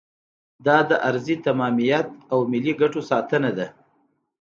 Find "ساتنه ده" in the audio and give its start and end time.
3.09-3.67